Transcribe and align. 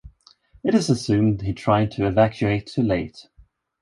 It 0.63 0.73
is 0.73 0.89
assumed 0.89 1.43
he 1.43 1.53
tried 1.53 1.91
to 1.91 2.07
evacuate 2.07 2.65
too 2.65 2.81
late. 2.81 3.27